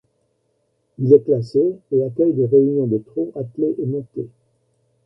Il 0.97 1.13
est 1.13 1.21
classé 1.23 1.75
et 1.91 2.03
accueille 2.03 2.33
des 2.33 2.47
réunions 2.47 2.87
de 2.87 2.97
trot 2.97 3.31
attelé 3.35 3.75
et 3.77 3.85
monté. 3.85 4.27